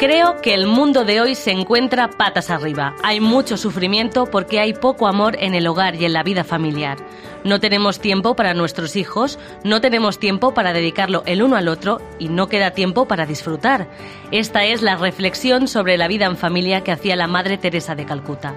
[0.00, 2.94] Creo que el mundo de hoy se encuentra patas arriba.
[3.02, 6.96] Hay mucho sufrimiento porque hay poco amor en el hogar y en la vida familiar.
[7.44, 12.00] No tenemos tiempo para nuestros hijos, no tenemos tiempo para dedicarlo el uno al otro
[12.18, 13.88] y no queda tiempo para disfrutar.
[14.30, 18.06] Esta es la reflexión sobre la vida en familia que hacía la Madre Teresa de
[18.06, 18.54] Calcuta.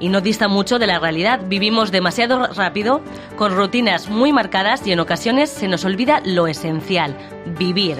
[0.00, 1.42] Y no dista mucho de la realidad.
[1.46, 3.02] Vivimos demasiado rápido,
[3.36, 7.16] con rutinas muy marcadas y en ocasiones se nos olvida lo esencial,
[7.56, 7.98] vivir.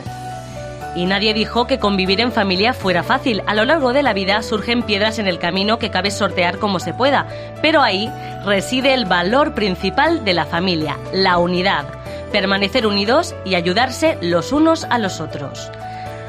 [0.94, 3.42] Y nadie dijo que convivir en familia fuera fácil.
[3.46, 6.80] A lo largo de la vida surgen piedras en el camino que cabe sortear como
[6.80, 7.26] se pueda,
[7.62, 8.10] pero ahí
[8.44, 11.86] reside el valor principal de la familia, la unidad,
[12.30, 15.70] permanecer unidos y ayudarse los unos a los otros.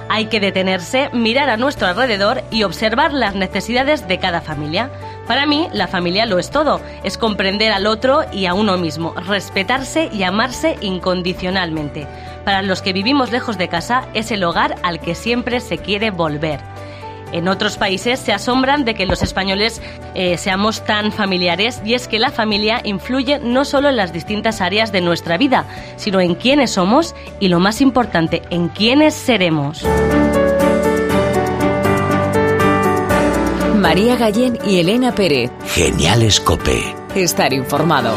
[0.09, 4.89] Hay que detenerse, mirar a nuestro alrededor y observar las necesidades de cada familia.
[5.27, 9.13] Para mí, la familia lo es todo, es comprender al otro y a uno mismo,
[9.13, 12.07] respetarse y amarse incondicionalmente.
[12.43, 16.11] Para los que vivimos lejos de casa, es el hogar al que siempre se quiere
[16.11, 16.59] volver.
[17.31, 19.81] En otros países se asombran de que los españoles
[20.13, 24.61] eh, seamos tan familiares y es que la familia influye no solo en las distintas
[24.61, 29.83] áreas de nuestra vida, sino en quiénes somos y lo más importante, en quiénes seremos.
[33.83, 35.51] María Gallén y Elena Pérez.
[35.67, 36.95] Genial Escope.
[37.15, 38.15] Estar informado.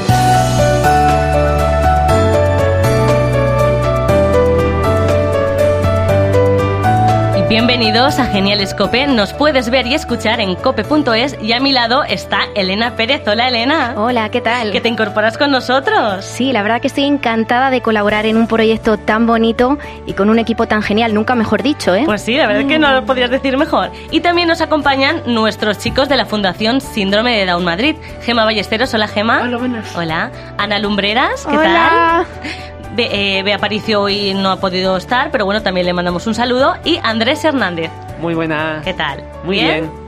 [7.57, 9.07] Bienvenidos a Genial Escope.
[9.07, 13.27] Nos puedes ver y escuchar en cope.es y a mi lado está Elena Pérez.
[13.27, 13.95] Hola Elena.
[13.97, 14.73] Hola, ¿qué tal?
[14.73, 16.23] Que te incorporas con nosotros.
[16.23, 20.29] Sí, la verdad que estoy encantada de colaborar en un proyecto tan bonito y con
[20.29, 22.03] un equipo tan genial, nunca mejor dicho, ¿eh?
[22.05, 23.91] Pues sí, la verdad que no lo podrías decir mejor.
[24.11, 27.97] Y también nos acompañan nuestros chicos de la Fundación Síndrome de Down Madrid.
[28.21, 29.41] Gema Ballesteros, hola Gema.
[29.45, 29.97] Hola, buenas.
[29.97, 30.31] Hola.
[30.59, 32.27] Ana Lumbreras, ¿qué Hola.
[32.43, 32.76] tal?
[32.95, 36.34] Be, eh, Bea Aparicio hoy no ha podido estar, pero bueno, también le mandamos un
[36.34, 36.75] saludo.
[36.84, 38.81] Y Andrés Hernández, Muy buena.
[38.84, 39.23] ¿qué tal?
[39.45, 40.06] Muy bien.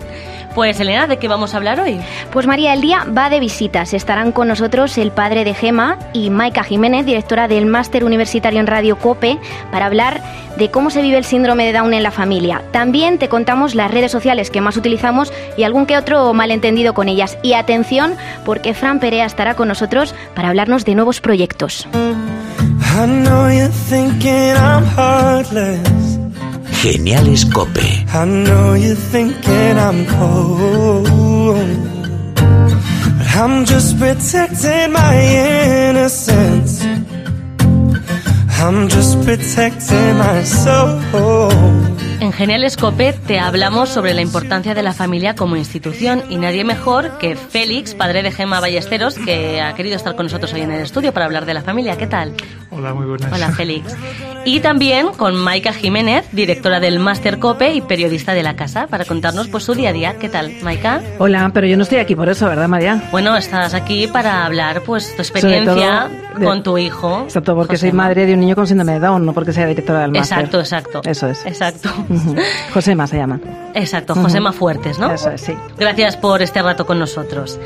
[0.55, 2.01] Pues Elena, ¿de qué vamos a hablar hoy?
[2.33, 3.95] Pues María, el día va de visitas.
[3.95, 8.67] Estarán con nosotros el padre de Gema y Maika Jiménez, directora del Máster Universitario en
[8.67, 9.39] Radio COPE,
[9.71, 10.21] para hablar
[10.57, 12.63] de cómo se vive el síndrome de Down en la familia.
[12.73, 17.09] También te contamos las redes sociales que más utilizamos y algún que otro malentendido con
[17.09, 17.39] ellas.
[17.45, 21.87] Y atención, porque Fran Perea estará con nosotros para hablarnos de nuevos proyectos.
[22.81, 26.19] I know you're thinking I'm heartless.
[26.83, 27.79] Genial Escope.
[28.15, 31.07] I know you're thinking I'm cold.
[33.19, 35.15] But I'm just protecting my
[35.91, 36.85] innocence.
[38.61, 41.01] I'm just protecting my soul.
[42.21, 46.65] En Genial Escope te hablamos sobre la importancia de la familia como institución y nadie
[46.65, 50.73] mejor que Félix, padre de Gema Ballesteros, que ha querido estar con nosotros hoy en
[50.73, 51.97] el estudio para hablar de la familia.
[51.97, 52.35] ¿Qué tal?
[52.79, 53.33] Hola, muy buenas.
[53.33, 53.95] Hola, Félix.
[54.45, 59.05] Y también con Maika Jiménez, directora del Máster COPE y periodista de la casa, para
[59.05, 60.19] contarnos pues su día a día.
[60.19, 61.03] ¿Qué tal, Maika?
[61.19, 63.03] Hola, pero yo no estoy aquí por eso, ¿verdad, María?
[63.11, 66.09] Bueno, estás aquí para hablar pues tu experiencia
[66.39, 67.23] de- con tu hijo.
[67.25, 70.01] Exacto, porque soy madre de un niño con síndrome de Down, no porque sea directora
[70.03, 70.39] del máster.
[70.39, 71.01] Exacto, exacto.
[71.05, 71.45] Eso es.
[71.45, 71.91] Exacto.
[72.73, 73.41] Josema se llama.
[73.75, 75.13] Exacto, Josema Fuertes, ¿no?
[75.13, 75.55] Eso es, sí.
[75.79, 77.59] Gracias por este rato con nosotros.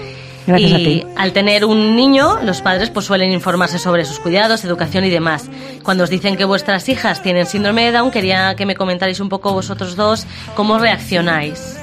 [0.47, 1.07] Gracias y a ti.
[1.17, 5.49] al tener un niño, los padres pues suelen informarse sobre sus cuidados, educación y demás.
[5.83, 9.29] Cuando os dicen que vuestras hijas tienen síndrome de Down, quería que me comentarais un
[9.29, 11.79] poco vosotros dos cómo reaccionáis.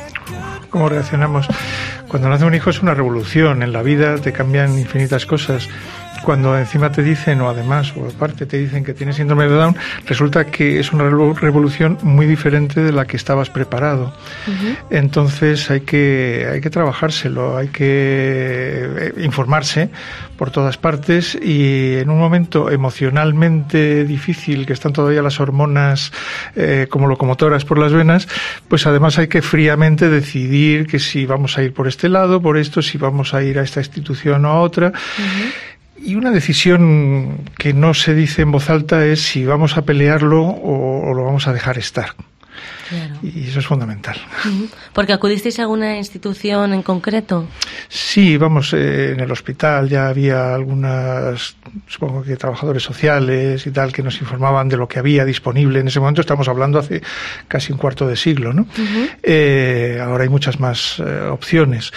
[0.69, 1.47] ¿Cómo reaccionamos?
[2.07, 3.63] Cuando nace un hijo es una revolución.
[3.63, 5.67] En la vida te cambian infinitas cosas.
[6.23, 9.75] Cuando encima te dicen, o además, o aparte te dicen que tienes síndrome de Down,
[10.05, 14.13] resulta que es una revo- revolución muy diferente de la que estabas preparado.
[14.89, 19.89] Entonces hay que, hay que trabajárselo, hay que eh, informarse
[20.37, 26.11] por todas partes y en un momento emocionalmente difícil, que están todavía las hormonas
[26.55, 28.27] eh, como locomotoras por las venas,
[28.67, 32.57] pues además hay que fríamente decidir que si vamos a ir por este lado, por
[32.57, 34.91] esto, si vamos a ir a esta institución o a otra.
[36.03, 40.43] Y una decisión que no se dice en voz alta es si vamos a pelearlo
[40.43, 42.15] o, o lo vamos a dejar estar.
[42.89, 43.15] Claro.
[43.21, 44.17] Y eso es fundamental.
[44.93, 47.47] Porque acudisteis a alguna institución en concreto.
[47.87, 51.55] Sí, vamos, eh, en el hospital ya había algunas,
[51.87, 55.87] supongo que trabajadores sociales y tal, que nos informaban de lo que había disponible en
[55.87, 56.21] ese momento.
[56.21, 57.01] Estamos hablando hace
[57.47, 58.65] casi un cuarto de siglo, ¿no?
[59.21, 61.93] Eh, ahora hay muchas más eh, opciones.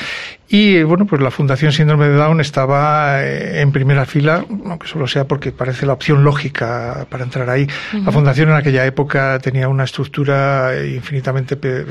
[0.54, 5.06] Y bueno, pues la Fundación Síndrome de Down estaba eh, en primera fila, aunque solo
[5.06, 7.66] sea porque parece la opción lógica para entrar ahí.
[8.04, 11.86] La Fundación en aquella época tenía una estructura eh, infinitamente pe-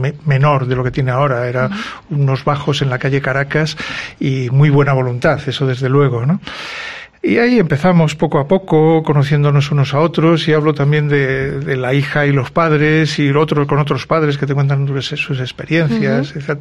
[0.00, 1.46] me- menor de lo que tiene ahora.
[1.48, 1.68] Era
[2.08, 3.76] unos bajos en la calle Caracas
[4.18, 6.40] y muy buena voluntad, eso desde luego, ¿no?
[7.26, 11.76] Y ahí empezamos poco a poco, conociéndonos unos a otros, y hablo también de, de
[11.76, 16.32] la hija y los padres, y otro con otros padres que te cuentan sus experiencias.
[16.36, 16.56] Uh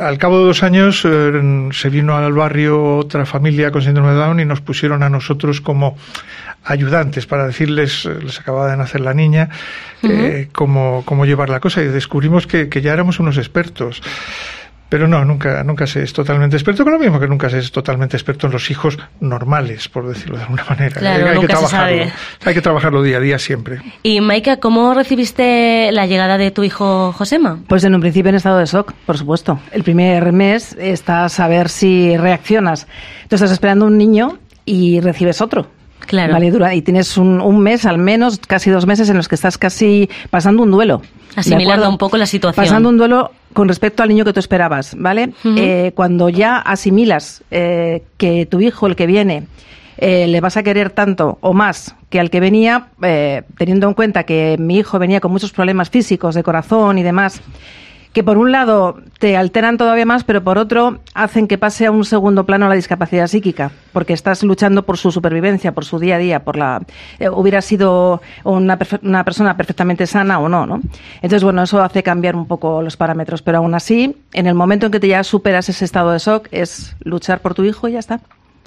[0.00, 4.16] Al cabo de dos años eh, se vino al barrio otra familia con síndrome de
[4.16, 5.98] Down y nos pusieron a nosotros como
[6.64, 9.50] ayudantes para decirles, eh, les acababa de nacer la niña,
[10.02, 14.00] eh, cómo, cómo, llevar la cosa y descubrimos que, que ya éramos unos expertos.
[14.88, 17.70] Pero no, nunca, nunca se es totalmente experto, con lo mismo que nunca se es
[17.70, 20.98] totalmente experto en los hijos normales, por decirlo de alguna manera.
[20.98, 22.12] Claro, hay, nunca que trabajarlo, se sabe.
[22.44, 23.80] hay que trabajarlo día a día siempre.
[24.02, 27.58] Y Maika, ¿cómo recibiste la llegada de tu hijo Josema?
[27.68, 29.60] Pues en un principio en estado de shock, por supuesto.
[29.72, 32.86] El primer mes estás a ver si reaccionas.
[33.28, 35.77] Tú estás esperando un niño y recibes otro.
[36.08, 36.32] Claro.
[36.32, 39.34] Vale, dura, y tienes un, un, mes, al menos casi dos meses, en los que
[39.34, 41.02] estás casi pasando un duelo.
[41.36, 42.64] Asimilando un poco la situación.
[42.64, 45.32] Pasando un duelo con respecto al niño que tú esperabas, ¿vale?
[45.44, 45.58] Uh -huh.
[45.58, 49.46] eh, cuando ya asimilas eh, que tu hijo, el que viene,
[49.98, 53.94] eh, le vas a querer tanto o más que al que venía, eh, teniendo en
[53.94, 57.42] cuenta que mi hijo venía con muchos problemas físicos, de corazón y demás,
[58.12, 61.90] que por un lado te alteran todavía más, pero por otro hacen que pase a
[61.90, 66.16] un segundo plano la discapacidad psíquica, porque estás luchando por su supervivencia, por su día
[66.16, 66.82] a día, por la
[67.18, 70.80] eh, hubiera sido una, una, persona perfectamente sana o no, ¿no?
[71.16, 74.86] Entonces, bueno, eso hace cambiar un poco los parámetros, pero aún así, en el momento
[74.86, 77.92] en que te ya superas ese estado de shock, es luchar por tu hijo y
[77.92, 78.20] ya está.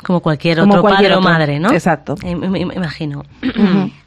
[0.04, 1.30] Como cualquier otro Como cualquier padre otro.
[1.30, 1.72] o madre, ¿no?
[1.72, 2.16] Exacto.
[2.24, 3.24] Me, me, me imagino.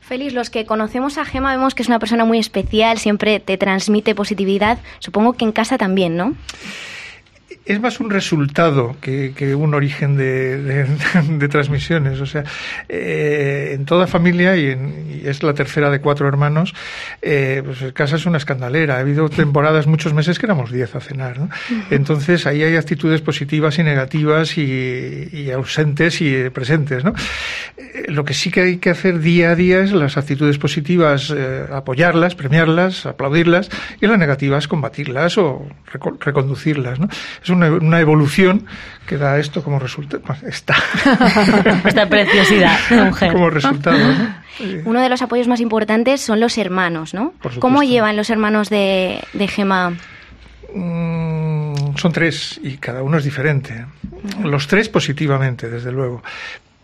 [0.05, 3.57] Félix, los que conocemos a Gema vemos que es una persona muy especial, siempre te
[3.57, 4.79] transmite positividad.
[4.99, 6.35] Supongo que en casa también, ¿no?
[7.67, 10.87] Es más un resultado que, que un origen de, de,
[11.39, 12.21] de, transmisiones.
[12.21, 12.45] O sea,
[12.89, 16.75] eh, en toda familia, y, en, y, es la tercera de cuatro hermanos,
[17.23, 18.97] eh, pues casa es una escandalera.
[18.97, 21.39] Ha habido temporadas, muchos meses que éramos diez a cenar.
[21.39, 21.49] ¿no?
[21.91, 27.05] Entonces ahí hay actitudes positivas y negativas y, y ausentes y presentes.
[27.05, 27.15] ¿no?
[27.77, 31.33] Eh, lo que sí que hay que hacer día a día es las actitudes positivas,
[31.35, 33.71] eh, apoyarlas, premiarlas, aplaudirlas,
[34.01, 35.67] y las negativas combatirlas o
[36.21, 37.01] reconducirlas.
[37.01, 37.09] ¿no?
[37.43, 38.67] Es una, una, evolución
[39.07, 40.23] que da esto como resultado.
[40.47, 40.75] Esta.
[41.85, 43.33] Esta preciosidad de mujer.
[43.33, 43.99] Como resultado.
[43.99, 44.45] ¿no?
[44.85, 47.33] Uno de los apoyos más importantes son los hermanos, ¿no?
[47.59, 49.95] ¿Cómo llevan los hermanos de, de Gema?
[50.75, 53.87] Mm, son tres y cada uno es diferente.
[54.43, 56.23] Los tres positivamente, desde luego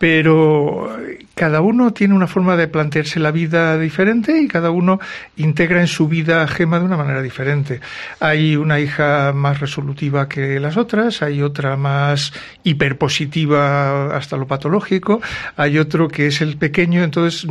[0.01, 0.97] pero
[1.35, 4.99] cada uno tiene una forma de plantearse la vida diferente y cada uno
[5.37, 7.83] integra en su vida a Gema de una manera diferente.
[8.19, 12.33] Hay una hija más resolutiva que las otras, hay otra más
[12.65, 15.21] hiperpositiva hasta lo patológico,
[15.55, 17.47] hay otro que es el pequeño, entonces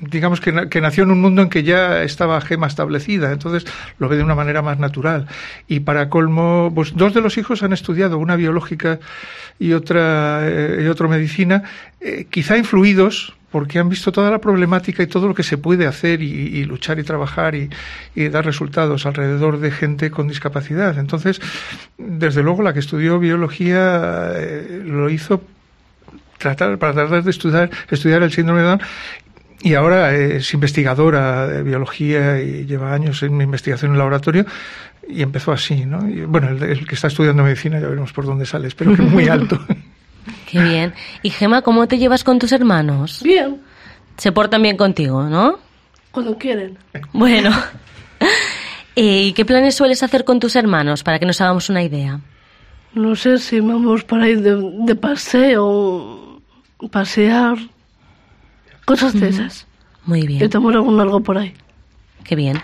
[0.00, 3.64] digamos que, nació en un mundo en que ya estaba Gema establecida, entonces
[3.98, 5.26] lo ve de una manera más natural.
[5.68, 9.00] Y para colmo, pues dos de los hijos han estudiado, una biológica
[9.58, 11.62] y otra, eh, y otra medicina,
[12.00, 15.86] eh, quizá influidos porque han visto toda la problemática y todo lo que se puede
[15.86, 17.68] hacer y, luchar y trabajar y,
[18.14, 20.96] y, dar resultados alrededor de gente con discapacidad.
[20.98, 21.40] Entonces,
[21.98, 25.42] desde luego, la que estudió biología eh, lo hizo
[26.40, 28.80] tratar, para tratar de estudiar, estudiar el síndrome de Down
[29.62, 34.46] y ahora es investigadora de biología y lleva años en investigación en el laboratorio
[35.08, 36.08] y empezó así, ¿no?
[36.08, 39.02] Y, bueno, el, el, que está estudiando medicina ya veremos por dónde sale, espero que
[39.02, 39.58] muy alto.
[40.50, 40.94] Qué bien.
[41.22, 43.22] Y Gema, ¿cómo te llevas con tus hermanos?
[43.22, 43.60] Bien.
[44.16, 45.58] Se portan bien contigo, ¿no?
[46.10, 46.78] Cuando quieren.
[47.12, 47.50] Bueno.
[48.94, 52.20] ¿Y qué planes sueles hacer con tus hermanos para que nos hagamos una idea?
[52.92, 56.42] No sé si vamos para ir de, de paseo,
[56.90, 57.56] pasear,
[58.90, 59.66] cosas de esas.
[60.04, 60.44] Muy bien.
[60.44, 61.54] Y tomar algún algo por ahí.
[62.24, 62.60] Qué bien.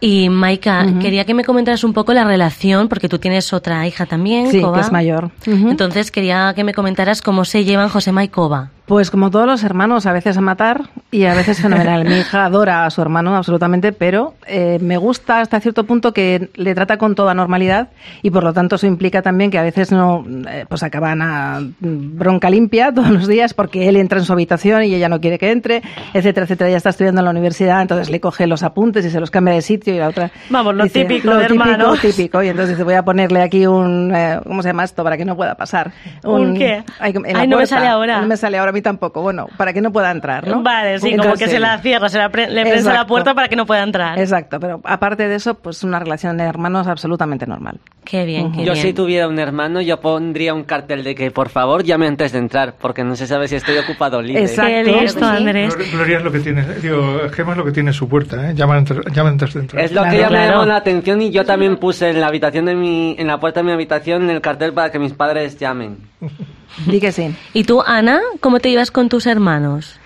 [0.00, 0.98] Y Maika, uh -huh.
[0.98, 4.60] quería que me comentaras un poco la relación, porque tú tienes otra hija también, sí,
[4.60, 4.74] Coba.
[4.74, 5.24] que es mayor.
[5.46, 5.70] Uh -huh.
[5.70, 8.70] Entonces quería que me comentaras cómo se llevan Josema y Coba.
[8.90, 12.04] Pues como todos los hermanos, a veces a matar y a veces fenomenal.
[12.04, 16.48] Mi hija adora a su hermano absolutamente, pero eh, me gusta hasta cierto punto que
[16.56, 19.92] le trata con toda normalidad y por lo tanto eso implica también que a veces
[19.92, 24.32] no, eh, pues acaban a bronca limpia todos los días porque él entra en su
[24.32, 25.82] habitación y ella no quiere que entre,
[26.12, 26.70] etcétera, etcétera.
[26.70, 29.54] Ella está estudiando en la universidad, entonces le coge los apuntes y se los cambia
[29.54, 30.32] de sitio y la otra.
[30.48, 32.00] Vamos, lo dice, típico lo de típico, hermanos.
[32.00, 32.42] típico.
[32.42, 35.04] Y entonces dice, voy a ponerle aquí un, eh, ¿cómo se llama esto?
[35.04, 35.92] Para que no pueda pasar.
[36.24, 36.82] ¿Un, qué?
[36.98, 37.12] Ay,
[37.46, 38.20] no me sale ahora.
[38.20, 39.22] No me sale ahora mí tampoco.
[39.22, 40.62] Bueno, para que no pueda entrar, ¿no?
[40.62, 43.08] Vale, sí, Un como que se la cierra, se la pre- le prensa la Exacto.
[43.08, 44.18] puerta para que no pueda entrar.
[44.18, 47.78] Exacto, pero aparte de eso, pues una relación de hermanos absolutamente normal.
[48.04, 48.76] Qué bien, qué Yo bien.
[48.86, 52.38] si tuviera un hermano, yo pondría un cartel de que por favor llame antes de
[52.38, 54.42] entrar, porque no se sabe si estoy ocupado o libre.
[54.42, 54.70] Exacto.
[54.72, 55.24] Qué listo, Sí.
[55.36, 55.76] Andrés.
[55.78, 58.50] Glor- Gloria es lo que tiene, digo, Gema es lo que tiene en su puerta,
[58.50, 58.54] ¿eh?
[58.54, 59.84] Llama antes, llama antes de entrar.
[59.84, 60.50] Es lo Claro, que ya me claro.
[60.52, 63.60] llamó la atención y yo también puse en la habitación de mi, en la puerta
[63.60, 65.98] de mi habitación el cartel para que mis padres llamen.
[66.86, 67.34] Di que sí.
[67.52, 69.98] ¿Y tú, Ana, cómo te llevas con tus hermanos?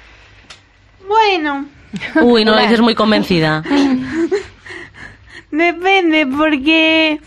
[1.06, 1.66] Bueno,
[2.22, 3.62] Uy, no lo dices muy convencida.
[5.50, 7.20] depende porque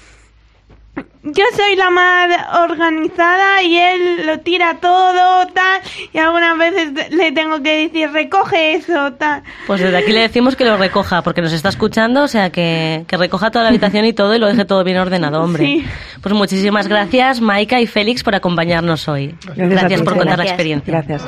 [1.33, 2.29] yo soy la más
[2.69, 5.81] organizada y él lo tira todo, tal,
[6.13, 9.43] y algunas veces le tengo que decir, recoge eso, tal.
[9.65, 13.03] Pues desde aquí le decimos que lo recoja, porque nos está escuchando, o sea, que,
[13.07, 15.65] que recoja toda la habitación y todo y lo deje todo bien ordenado, hombre.
[15.65, 15.85] Sí.
[16.21, 19.35] Pues muchísimas gracias, Maika y Félix, por acompañarnos hoy.
[19.55, 20.51] Gracias por contar la Gracias.
[20.51, 21.03] experiencia.
[21.03, 21.23] Gracias.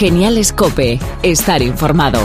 [0.00, 0.98] Geniales Cope.
[1.22, 2.20] Estar informado.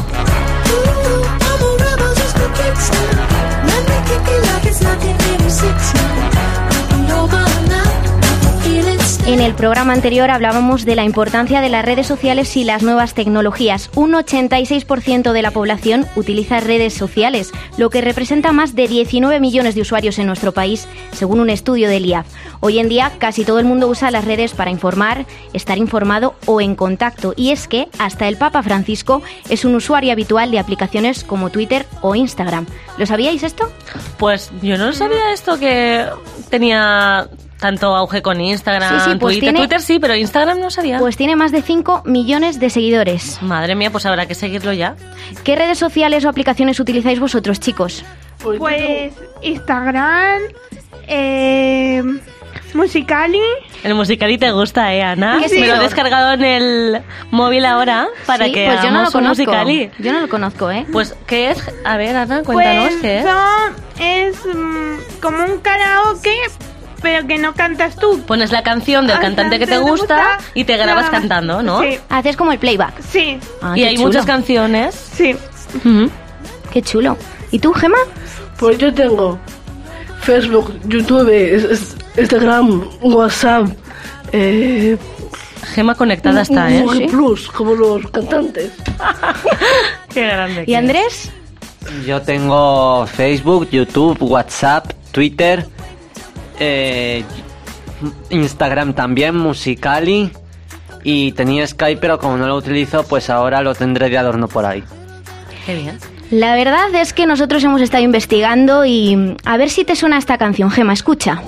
[9.45, 13.91] El programa anterior hablábamos de la importancia de las redes sociales y las nuevas tecnologías.
[13.93, 19.75] Un 86% de la población utiliza redes sociales, lo que representa más de 19 millones
[19.75, 22.25] de usuarios en nuestro país, según un estudio del IAF.
[22.59, 26.59] Hoy en día casi todo el mundo usa las redes para informar, estar informado o
[26.59, 27.35] en contacto.
[27.37, 31.85] Y es que hasta el Papa Francisco es un usuario habitual de aplicaciones como Twitter
[32.01, 32.65] o Instagram.
[32.97, 33.71] ¿Lo sabíais esto?
[34.17, 36.07] Pues yo no sabía esto que
[36.49, 39.39] tenía tanto auge con Instagram, Sí, sí, pues Twitter.
[39.41, 40.99] tiene- Twitter sí, pero Instagram no sabía.
[40.99, 43.41] Pues tiene más de 5 millones de seguidores.
[43.41, 44.95] Madre mía, pues habrá que seguirlo ya.
[45.43, 48.03] ¿Qué redes sociales o aplicaciones utilizáis vosotros, chicos?
[48.43, 50.41] Pues Instagram,
[51.07, 52.03] eh,
[52.73, 53.39] Musicali,
[53.83, 55.37] El Musicali te gusta, ¿eh, Ana?
[55.39, 58.87] ¿Qué es Me lo he descargado en el móvil ahora para Sí, que pues yo
[58.91, 59.43] no lo hagamos un conozco.
[59.45, 59.91] Musicali.
[59.99, 60.85] Yo no lo conozco, ¿eh?
[60.91, 61.63] Pues, ¿qué es?
[61.85, 63.25] A ver, Ana, cuéntanos pues qué es.
[63.25, 66.35] son, es mm, como un karaoke,
[67.01, 68.21] pero que no cantas tú.
[68.25, 71.81] Pones la canción del Al cantante que te gusta y te grabas cantando, ¿no?
[71.81, 73.01] Sí, Haces como el playback.
[73.01, 74.07] sí, Ah, y qué hay chulo.
[74.07, 74.95] muchas canciones.
[75.13, 75.35] sí.
[75.83, 76.09] Ujú.
[76.71, 77.17] Qué chulo.
[77.51, 77.97] ¿Y tú, Gema?
[78.57, 79.37] Pues yo tengo
[80.21, 83.67] Facebook, YouTube, es- es- Instagram, WhatsApp,
[84.31, 84.97] eh,
[85.73, 86.81] Gema conectada está, ¿eh?
[86.81, 88.71] Google Plus, como los cantantes.
[90.13, 90.63] Qué grande.
[90.67, 91.31] ¿Y Andrés?
[92.05, 95.67] Yo tengo Facebook, YouTube, WhatsApp, Twitter,
[96.59, 97.23] eh,
[98.29, 100.31] Instagram también, Musicali
[101.03, 104.65] y tenía Skype, pero como no lo utilizo, pues ahora lo tendré de adorno por
[104.65, 104.83] ahí.
[105.65, 105.99] Qué bien.
[106.31, 110.39] La verdad es que nosotros hemos estado investigando y a ver si te suena esta
[110.39, 111.41] canción, Gema, escucha.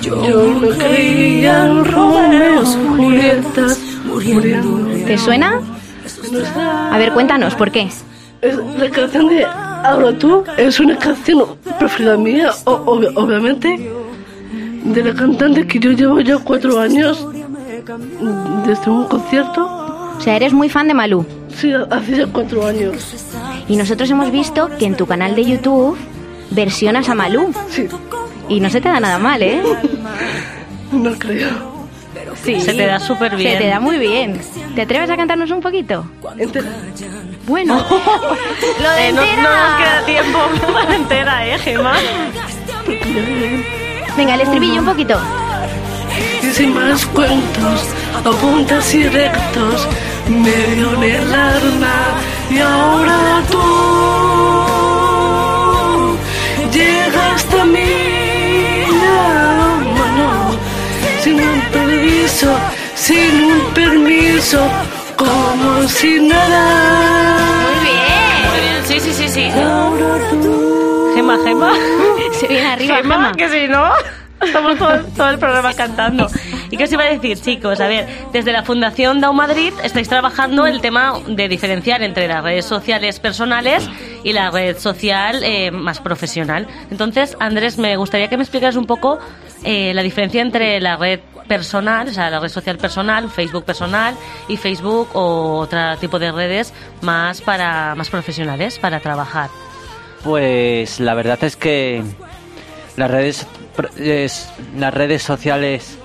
[0.00, 5.04] Yo no creía en Romeos, Julietas, muriendo.
[5.04, 5.60] ¿Te suena?
[6.92, 7.88] A ver, cuéntanos, ¿por qué?
[8.40, 9.44] Es la canción de
[9.84, 11.44] Ahora tú es una canción
[11.78, 13.90] preferida mía, o- ob- obviamente,
[14.84, 17.26] de la cantante que yo llevo ya cuatro años
[18.66, 19.66] desde un concierto.
[20.16, 21.24] O sea, eres muy fan de Malú.
[21.56, 23.14] Sí, hace ya cuatro años.
[23.68, 25.96] Y nosotros hemos visto que en tu canal de YouTube
[26.50, 27.52] versionas a Malú.
[27.70, 27.86] Sí,
[28.48, 29.62] Y no se te da nada mal, ¿eh?
[30.92, 31.78] no creo.
[32.42, 32.60] Sí.
[32.60, 33.52] Se te da súper bien.
[33.52, 34.40] Se te da muy bien.
[34.74, 36.04] ¿Te atreves a cantarnos un poquito?
[36.38, 36.68] Entera.
[37.48, 37.76] Bueno.
[38.82, 40.38] Lo de Eh, no, nos queda tiempo
[40.72, 41.94] para entera, ¿eh, Gema?
[44.16, 45.18] Venga, el estribillo un poquito.
[46.42, 47.80] Y sin más cuentos,
[48.24, 49.88] apuntas y rectos,
[50.28, 51.94] me dio en el alma
[52.50, 53.58] y ahora tú
[56.72, 58.84] llegaste a mi
[59.96, 60.56] mano
[61.22, 62.54] sin un permiso,
[62.94, 64.68] sin un permiso,
[65.18, 67.36] como si nada.
[67.62, 68.50] Muy bien.
[68.50, 69.50] Muy bien, sí, sí, sí, sí.
[71.14, 71.72] Gema, Gema.
[72.32, 73.32] Se viene arriba, Gema, Gema.
[73.32, 73.84] que si no,
[74.40, 76.28] estamos todo, todo el programa cantando.
[76.70, 77.80] ¿Y qué os iba a decir, chicos?
[77.80, 82.44] A ver, desde la Fundación Dau Madrid estáis trabajando el tema de diferenciar entre las
[82.44, 83.88] redes sociales personales
[84.22, 86.68] y la red social eh, más profesional.
[86.90, 89.18] Entonces, Andrés, me gustaría que me explicaras un poco
[89.64, 94.14] eh, la diferencia entre la red personal, o sea, la red social personal, Facebook personal
[94.46, 99.50] y Facebook o otro tipo de redes más para más profesionales para trabajar.
[100.22, 102.02] Pues la verdad es que
[102.96, 103.46] las redes
[104.76, 105.98] las redes sociales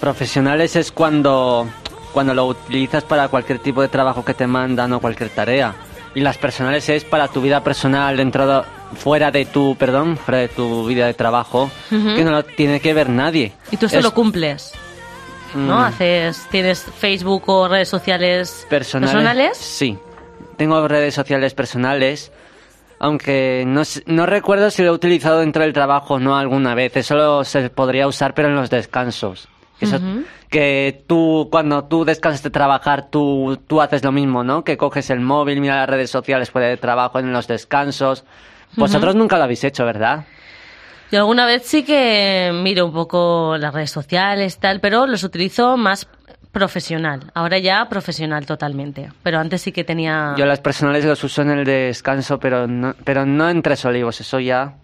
[0.00, 1.66] profesionales es cuando
[2.12, 5.74] cuando lo utilizas para cualquier tipo de trabajo que te mandan o cualquier tarea.
[6.14, 8.62] Y las personales es para tu vida personal dentro de,
[8.96, 12.94] fuera de tu, perdón, fuera de tu vida de trabajo, que no lo tiene que
[12.94, 13.52] ver nadie.
[13.72, 14.72] Y tú esto Es- lo cumples,
[15.54, 15.78] ¿no?
[15.80, 15.82] Mm.
[15.82, 19.12] Haces, tienes Facebook o redes sociales personales.
[19.12, 19.56] personales.
[19.58, 19.98] Sí.
[20.56, 22.30] Tengo redes sociales personales,
[23.00, 26.96] aunque no, no recuerdo si lo he utilizado dentro del trabajo o no alguna vez.
[26.96, 29.48] Eso lo se podría usar, pero en los descansos.
[29.78, 30.24] Que, eso- Ujú.
[30.50, 34.62] que tú, cuando tú descansas de trabajar, tú, tú haces lo mismo, ¿no?
[34.64, 38.24] Que coges el móvil, mira las redes sociales fuera de trabajo, en los descansos.
[38.76, 40.24] Vosotros nunca lo habéis hecho, ¿verdad?
[41.12, 45.76] Yo alguna vez sí que miro un poco las redes sociales, tal, pero los utilizo
[45.76, 46.08] más
[46.50, 47.20] profesional.
[47.34, 49.10] Ahora ya profesional totalmente.
[49.22, 50.34] Pero antes sí que tenía.
[50.38, 54.20] Yo las personales los uso en el descanso, pero no, pero no en Tres Olivos,
[54.20, 54.74] eso ya...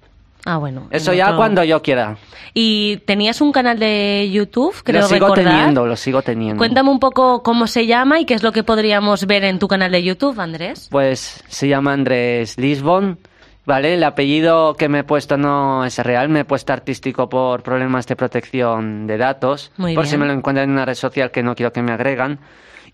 [0.46, 0.88] Ah, bueno.
[0.90, 2.16] Eso ya otro- cuando yo quiera.
[2.54, 5.44] Y tenías un canal de YouTube, creo lo sigo recordar.
[5.54, 6.56] teniendo, lo sigo teniendo.
[6.58, 9.68] Cuéntame un poco cómo se llama y qué es lo que podríamos ver en tu
[9.68, 10.88] canal de YouTube, Andrés.
[10.90, 13.18] Pues se llama Andrés Lisbon,
[13.66, 13.94] ¿vale?
[13.94, 18.06] El apellido que me he puesto no es real, me he puesto artístico por problemas
[18.06, 20.10] de protección de datos, Muy por bien.
[20.10, 22.38] si me lo encuentran en una red social que no quiero que me agregan.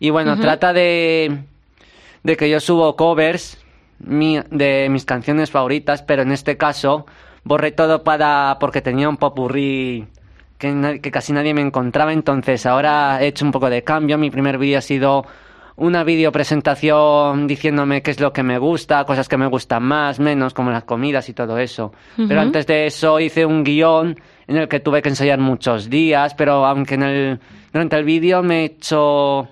[0.01, 1.39] Y bueno, trata de,
[2.25, 3.57] de que yo subo covers
[4.01, 7.07] mi- de mis canciones favoritas, pero en este caso
[7.47, 10.05] borré todo para porque tenía un popurrí
[10.59, 14.19] que, que casi nadie me encontraba, entonces ahora he hecho un poco de cambio.
[14.19, 15.25] Mi primer vídeo ha sido
[15.77, 20.19] una video presentación diciéndome qué es lo que me gusta, cosas que me gustan más,
[20.19, 21.93] menos, como las comidas y todo eso.
[22.17, 26.35] Pero antes de eso hice un guion en el que tuve que ensayar muchos días,
[26.35, 27.41] pero aunque en el,
[27.73, 29.49] durante el vídeo me he hecho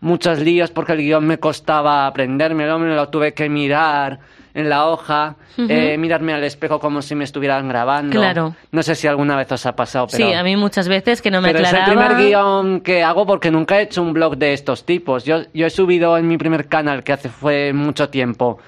[0.00, 4.20] muchos líos porque el guion me costaba aprendérmelo, me lo tuve que mirar
[4.56, 8.18] en la hoja, eh, mirarme al espejo como si me estuvieran grabando.
[8.18, 8.56] Claro.
[8.72, 10.26] No sé si alguna vez os ha pasado, pero...
[10.26, 13.26] Sí, a mí muchas veces que no me Pero es el primer guion que hago
[13.26, 15.24] porque nunca he hecho un blog de estos tipos.
[15.24, 18.58] Yo, yo he subido en mi primer canal, que hace fue mucho tiempo.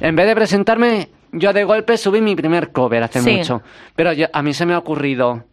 [0.00, 3.36] En vez de presentarme, yo de golpe subí mi primer cover hace Sí.
[3.36, 3.60] mucho.
[3.94, 5.44] Pero yo- a mí se me ha ocurrido,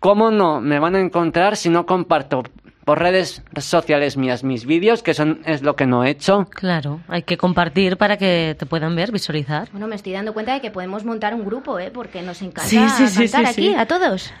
[0.00, 2.44] ¿cómo no me van a encontrar si no comparto
[2.86, 6.46] por redes sociales mías mis vídeos, que son es lo que no he hecho?
[6.50, 9.68] Claro, hay que compartir para que te puedan ver, visualizar.
[9.72, 11.90] Bueno, me estoy dando cuenta de que podemos montar un grupo, ¿eh?
[11.92, 13.74] Porque nos encanta Sí, sí, sí, cantar sí, aquí sí.
[13.74, 14.32] a todos.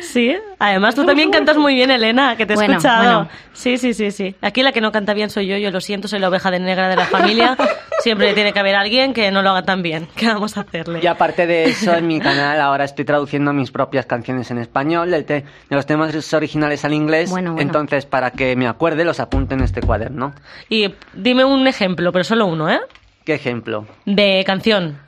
[0.00, 3.02] Sí, además tú también cantas muy bien, Elena, que te he Bueno, escuchado.
[3.24, 3.28] bueno.
[3.52, 4.34] Sí, sí, sí, sí.
[4.40, 6.60] Aquí la que no canta bien soy yo, yo lo siento, soy la oveja de
[6.60, 7.56] negra de la familia.
[8.00, 10.08] Siempre tiene que haber alguien que no lo haga tan bien.
[10.16, 11.00] ¿Qué vamos a hacerle?
[11.02, 15.10] Y aparte de eso, en mi canal ahora estoy traduciendo mis propias canciones en español,
[15.10, 17.28] de los temas originales al inglés.
[17.30, 17.60] Bueno, bueno.
[17.62, 20.32] Entonces, para que me acuerde, los apunte en este cuaderno.
[20.68, 22.80] Y dime un ejemplo, pero solo uno, ¿eh?
[23.24, 23.86] ¿Qué ejemplo?
[24.06, 24.98] De canción,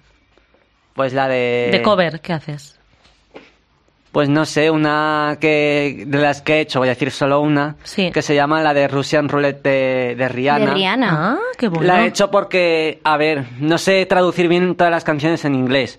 [0.94, 1.70] Pues la de...
[1.72, 2.78] de cover, ¿qué haces?
[4.12, 7.76] Pues no sé, una que de las que he hecho, voy a decir solo una,
[8.12, 10.66] que se llama la de Russian Roulette de, de Rihanna.
[10.66, 11.08] De Rihanna.
[11.32, 11.86] Ah, qué bueno.
[11.86, 15.98] La he hecho porque, a ver, no sé traducir bien todas las canciones en inglés,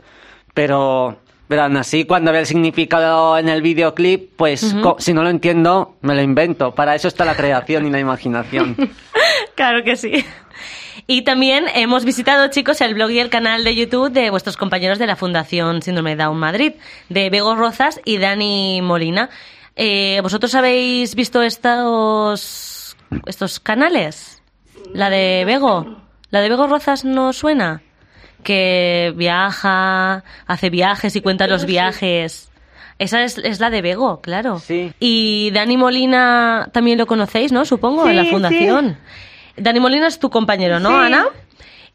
[0.53, 1.17] pero,
[1.53, 5.97] pero aún así cuando veo el significado en el videoclip, pues si no lo entiendo,
[6.01, 6.73] me lo invento.
[6.73, 8.75] Para eso está la creación y la imaginación.
[9.55, 10.25] Claro que sí.
[11.05, 14.97] Y también hemos visitado, chicos, el blog y el canal de YouTube de vuestros compañeros
[14.97, 16.73] de la Fundación Síndrome de Down Madrid,
[17.09, 19.29] de Bego Rozas y Dani Molina.
[19.75, 24.41] Eh, ¿Vosotros habéis visto estos, estos canales?
[24.91, 26.01] La de Bego.
[26.31, 27.83] ¿La de Bego Rozas no suena?
[28.43, 32.49] Que viaja, hace viajes y cuenta los viajes.
[32.99, 34.61] Esa es, es la de Bego, claro.
[34.99, 37.65] Y Dani Molina también lo conocéis, ¿no?
[37.65, 38.97] Supongo, en la Sí, fundación.
[39.57, 40.95] Dani Molina es tu compañero, ¿no, Sí.
[40.95, 41.25] Ana?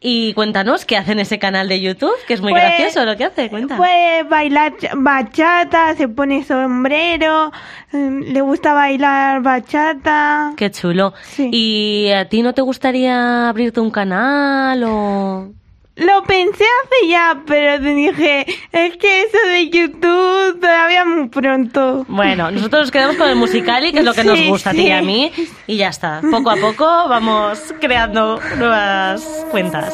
[0.01, 3.17] Y cuéntanos qué hace en ese canal de YouTube, que es muy Pues- gracioso lo
[3.17, 3.77] que hace, cuenta.
[3.77, 7.51] Puede bailar ch- bachata, se pone sombrero,
[7.93, 10.53] mm, le gusta bailar bachata.
[10.57, 11.15] Qué chulo.
[11.39, 15.53] ¿Y a ti no te gustaría abrirte un canal o...?
[15.99, 22.05] Lo pensé hace ya, pero te dije, es que eso de YouTube todavía muy pronto.
[22.09, 24.73] Bueno, nosotros nos quedamos con el musicali, que es lo que nos Sí, gusta a
[24.75, 24.91] ti y sí.
[24.93, 25.33] a mí,
[25.67, 26.21] y ya está.
[26.31, 29.93] Poco a poco vamos creando nuevas cuentas.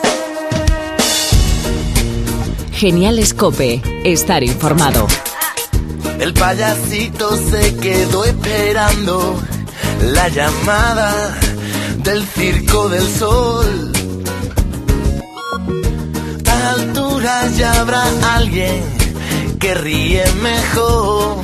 [2.73, 3.81] Genial Escope.
[4.05, 5.07] Estar informado.
[6.21, 9.41] El payasito se quedó esperando
[10.03, 11.35] la llamada
[11.99, 13.93] del circo del sol.
[16.65, 18.03] A alturas ya habrá
[18.37, 18.83] alguien
[19.61, 21.43] que ríe mejor,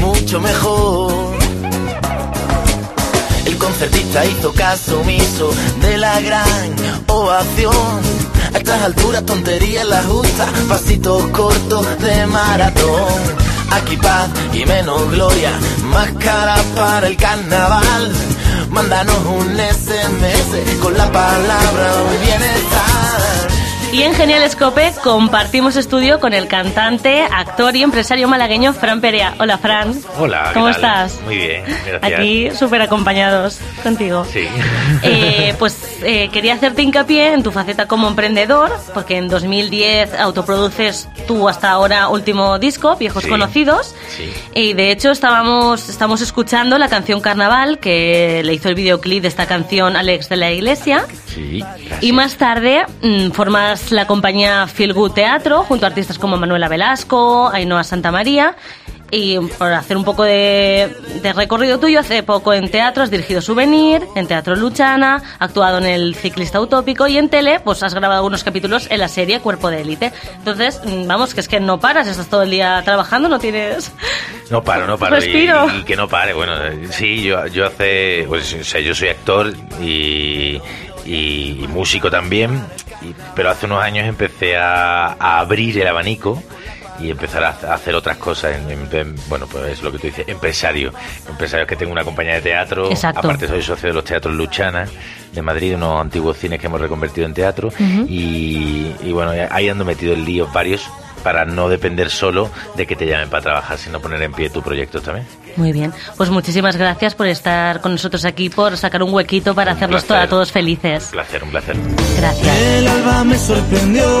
[0.00, 1.36] mucho mejor.
[3.44, 5.50] El concertista hizo caso omiso
[5.82, 6.74] de la gran
[7.08, 8.00] ovación.
[8.54, 13.20] A estas alturas tonterías la justa, pasitos cortos de maratón.
[13.70, 15.52] Aquí paz y menos gloria,
[15.92, 18.12] más cara para el carnaval.
[18.70, 21.92] Mándanos un SMS con la palabra
[22.24, 23.49] bienestar.
[23.92, 29.34] Y en Genial Escope compartimos estudio con el cantante, actor y empresario malagueño Fran Perea.
[29.40, 29.92] Hola, Fran.
[30.16, 31.20] Hola, ¿qué ¿Cómo estás?
[31.24, 32.02] Muy bien, gracias.
[32.20, 34.24] Aquí súper acompañados contigo.
[34.24, 34.46] Sí.
[35.02, 41.08] Eh, pues eh, quería hacerte hincapié en tu faceta como emprendedor, porque en 2010 autoproduces
[41.26, 43.30] tu hasta ahora último disco, Viejos Sí.
[43.30, 43.94] Conocidos.
[44.14, 44.30] Sí.
[44.54, 49.28] Y de hecho estábamos, estamos escuchando la canción Carnaval, que le hizo el videoclip de
[49.28, 51.06] esta canción Alex de la Iglesia.
[51.26, 51.64] Sí.
[52.02, 56.68] Y más tarde mm, formas la compañía Feel Good Teatro junto a artistas como Manuela
[56.68, 58.56] Velasco, Ainhoa Santa María.
[59.12, 60.88] Y por hacer un poco de,
[61.20, 65.86] de recorrido tuyo, hace poco en teatro has dirigido Souvenir, en Teatro Luchana, actuado en
[65.86, 69.68] El Ciclista Utópico y en tele, pues has grabado algunos capítulos en la serie Cuerpo
[69.68, 70.12] de Élite.
[70.36, 73.90] Entonces, mm, vamos, que es que no paras, estás todo el día trabajando, no tienes...
[74.48, 75.16] No paro, no paro.
[75.16, 75.66] y- Respiro.
[75.76, 76.32] Y, que no pare.
[76.32, 76.52] Bueno,
[76.92, 78.26] sí, yo, yo hace.
[78.28, 80.60] Pues, o sea, yo soy actor y
[81.68, 82.64] músico también.
[83.02, 86.42] Y- pero hace unos años empecé a, a abrir el abanico
[86.98, 88.56] y empezar a, hacer otras cosas.
[88.58, 90.92] en- en- en- bueno, pues es lo que tú dices, empresario.
[91.28, 92.90] Empresario es que tengo una compañía de teatro.
[92.90, 93.20] Exacto.
[93.20, 94.86] Aparte, soy socio de los teatros Luchana
[95.32, 97.70] de Madrid, unos antiguos cines que hemos reconvertido en teatro.
[98.06, 100.88] Y, y bueno, ahí ando metido en líos varios
[101.22, 104.62] para no depender solo de que te llamen para trabajar, sino poner en pie tu
[104.62, 105.26] proyecto también.
[105.56, 109.72] Muy bien, pues muchísimas gracias por estar con nosotros aquí, por sacar un huequito para
[109.72, 110.16] hacernos placer.
[110.18, 111.04] to- a todos felices.
[111.06, 111.76] Un placer, un placer.
[112.18, 112.56] Gracias.
[112.58, 114.20] El alba me sorprendió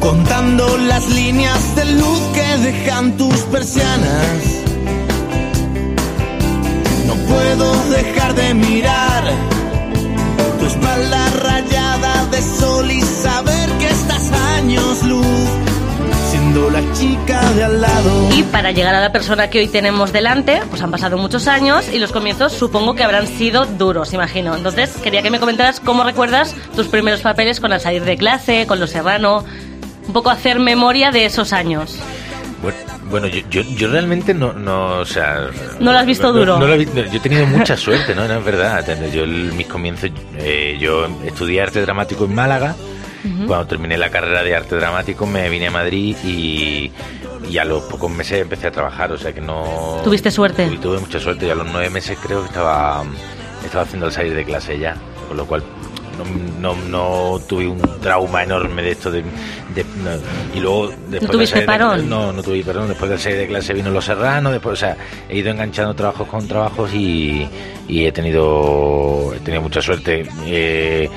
[0.00, 4.42] contando las líneas de luz que dejan tus persianas.
[7.06, 9.24] No puedo dejar de mirar
[10.60, 15.48] tu espalda rayada de sol y saber que estás años luz,
[16.58, 18.28] siendo la chica de al lado.
[18.34, 21.88] Y para llegar a la persona que hoy tenemos delante, pues han pasado muchos años
[21.92, 24.56] y los comienzos supongo que habrán sido duros, imagino.
[24.56, 28.66] Entonces quería que me comentaras cómo recuerdas tus primeros papeles con al salir de clase,
[28.66, 29.44] con Los Serrano,
[30.06, 31.96] un poco hacer memoria de esos años.
[32.62, 32.76] Bueno,
[33.08, 35.46] bueno, yo, yo, yo realmente no, no, o sea...
[35.78, 36.58] ¿No lo has visto duro?
[36.58, 38.26] no lo he vi- no, yo he tenido mucha suerte, ¿no?
[38.26, 38.84] No, es verdad.
[39.12, 42.74] Yo, mis comienzos, eh, yo estudié arte dramático en Málaga.
[43.46, 46.90] Cuando terminé la carrera de arte dramático me vine a Madrid y,
[47.48, 50.00] y a los pocos meses empecé a trabajar, o sea que no...
[50.04, 50.66] ¿Tuviste suerte?
[50.66, 53.04] Tuve, tuve mucha suerte y a los nueve meses creo que estaba,
[53.64, 54.96] estaba haciendo el salir de clase ya,
[55.28, 55.62] con lo cual
[56.60, 59.22] no, no, no tuve un trauma enorme de esto de...
[59.22, 60.10] de- no.
[60.52, 60.88] y luego...
[60.88, 62.08] Después del tuviste de- parón?
[62.08, 62.88] no, no tuve parón.
[62.88, 64.96] Después del salir de clase vino Los Serranos, después, o sea,
[65.28, 67.46] he ido enganchando trabajos con trabajos y,
[67.86, 70.26] y he tenido he tenido mucha suerte.
[70.44, 71.08] Eh,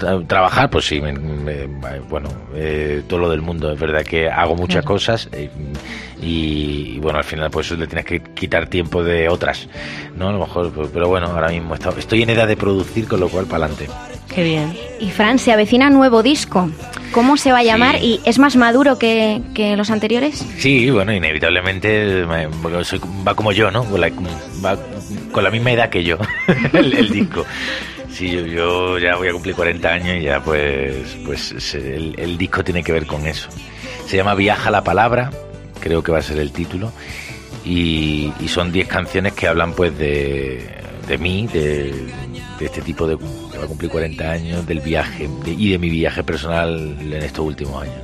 [0.00, 1.66] tra- trabajar, pues sí, me- me-
[2.08, 3.70] bueno, eh, todo lo del mundo.
[3.72, 4.86] Es verdad que hago muchas Claro.
[4.94, 5.50] cosas eh,
[6.20, 9.68] y, y, bueno, al final pues le tienes que quitar tiempo de otras,
[10.16, 10.28] ¿no?
[10.28, 13.20] A lo mejor, pues, pero bueno, ahora mismo está- estoy en edad de producir, con
[13.20, 13.88] lo cual para adelante.
[14.34, 14.76] Qué bien.
[15.00, 16.70] Y Fran, se avecina nuevo disco.
[17.12, 17.98] ¿Cómo se va a llamar?
[17.98, 18.20] Sí.
[18.24, 20.44] ¿Y es más maduro que, que los anteriores?
[20.58, 22.24] Sí, bueno, inevitablemente
[22.84, 23.84] soy- va como yo, ¿no?
[23.84, 24.10] Con la,
[24.64, 24.78] va
[25.32, 26.18] con la misma edad que yo,
[26.72, 27.44] el, el disco.
[28.12, 30.94] Sí, yo, yo ya voy a cumplir 40 años y ya pues,
[31.26, 33.48] pues se- el, el disco tiene que ver con eso.
[34.06, 35.30] Se llama Viaja la Palabra,
[35.80, 36.92] creo que va a ser el título,
[37.64, 40.64] y, y son 10 canciones que hablan pues de,
[41.08, 41.92] de mí, de,
[42.60, 43.16] de este tipo de
[43.60, 47.44] va a cumplir 40 años, del viaje de- y de mi viaje personal en estos
[47.46, 47.96] últimos años.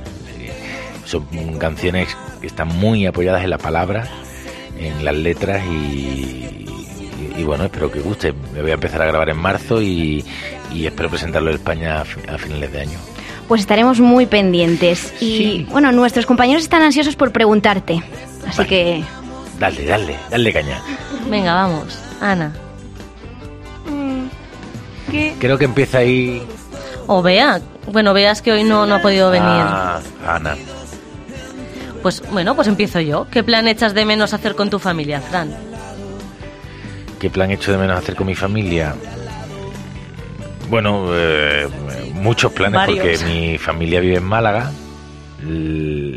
[1.05, 1.25] Son
[1.57, 4.07] canciones que están muy apoyadas en la palabra,
[4.79, 6.65] en las letras y, y-
[7.37, 8.33] y bueno, espero que guste.
[8.53, 10.23] Me voy a empezar a grabar en marzo y,
[10.73, 12.99] y espero presentarlo en España a, fi- a finales de año.
[13.47, 15.13] Pues estaremos muy pendientes.
[15.21, 15.67] Y Sí.
[15.71, 18.03] bueno, nuestros compañeros están ansiosos por preguntarte.
[18.45, 18.69] Así Vale.
[18.69, 19.03] que
[19.59, 20.79] Dale, dale, dale caña.
[21.29, 21.97] Venga, vamos.
[22.21, 22.51] Ana.
[25.39, 26.41] Creo que empieza ahí.
[27.07, 27.61] O Bea.
[27.91, 29.47] Bueno, veas que hoy no, no ha podido venir.
[29.49, 30.55] Ah, Ana.
[32.01, 33.27] Pues bueno, pues empiezo yo.
[33.31, 35.55] ¿Qué plan echas de menos hacer con tu familia, Fran?
[37.19, 38.93] ¿Qué plan echo de menos hacer con mi familia?
[40.69, 41.67] Bueno, eh,
[42.13, 42.99] muchos planes Varios.
[42.99, 44.69] porque mi familia vive en Málaga,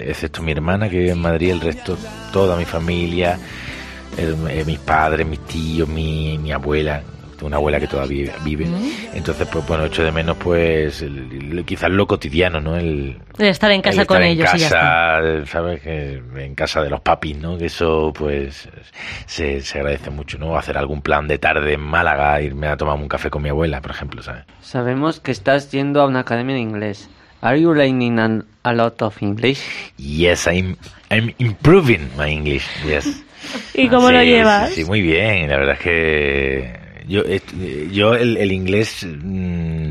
[0.00, 1.96] excepto mi hermana que vive en Madrid, el resto,
[2.32, 3.38] toda mi familia,
[4.16, 7.00] el- eh, mis padres, mis tíos, mi, mi abuela,
[7.40, 8.66] tengo una abuela que todavía vive.
[9.14, 12.76] Entonces, pues bueno, echo de menos pues el- el- quizás lo cotidiano, ¿no?
[12.76, 14.78] El, De estar en casa el con estar ellos en y ya está.
[14.78, 15.80] casa, ¿sabes?
[15.80, 17.56] Que en casa de los papis, ¿no?
[17.58, 18.68] Que eso, pues,
[19.26, 20.56] se, se agradece mucho, ¿no?
[20.56, 23.80] Hacer algún plan de tarde en Málaga, irme a tomar un café con mi abuela,
[23.80, 24.44] por ejemplo, ¿sabes?
[24.60, 27.08] Sabemos que estás yendo a una academia de inglés.
[27.42, 29.60] Are you learning an- a lot of English?
[29.96, 30.76] Yes, I'm,
[31.10, 33.08] I'm improving my English, yes.
[33.74, 34.70] ¿Y cómo Sí, lo sí, llevas?
[34.72, 35.48] Sí, muy bien.
[35.48, 37.40] La verdad es que yo, eh,
[37.92, 39.90] yo el, el inglés mm,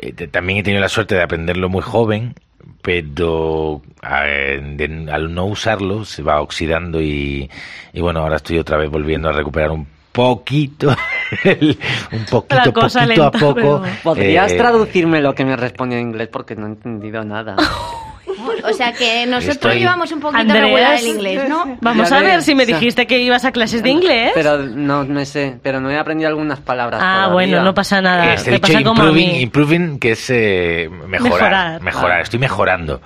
[0.00, 2.34] eh, también he tenido la suerte de aprenderlo muy joven,
[2.82, 7.50] pero a- de- al no usarlo se va oxidando y,
[7.92, 10.88] y bueno, ahora estoy otra vez volviendo a recuperar un poquito,
[11.44, 13.54] un poquito, La cosa poquito a lenta, poco.
[13.54, 16.28] pero- ¿Podrías eh, traducirme lo que me respondió en inglés?
[16.28, 17.56] Porque no he entendido nada.
[18.64, 21.78] O sea que nosotros Estoy- llevamos un poquito regular el inglés, ¿no?
[21.80, 24.32] Vamos a ver si me dijiste que ibas a clases de inglés.
[24.34, 27.00] Pero no me sé, pero no he aprendido algunas palabras.
[27.02, 27.32] ah, todavía.
[27.32, 28.36] bueno, no pasa nada.
[28.36, 29.40] Dicho pasa como a improving, mí.
[29.40, 31.82] improving, que es eh, mejorar, Mejorar.
[31.82, 32.22] mejorar, Ah.
[32.22, 33.00] estoy mejorando.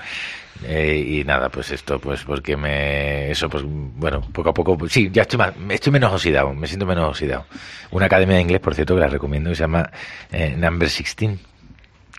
[0.66, 4.92] Eh, y nada, pues esto, pues porque me, eso, pues bueno, poco a poco, pues,
[4.92, 7.44] sí, ya estoy más, estoy menos oxidado, me siento menos oxidado.
[7.90, 9.90] Una academia de inglés, por cierto, que la recomiendo, que se llama
[10.32, 11.38] eh, Number 16,